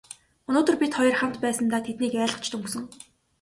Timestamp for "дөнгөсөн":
2.51-2.83